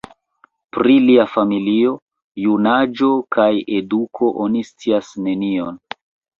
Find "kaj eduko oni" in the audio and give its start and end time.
3.39-4.67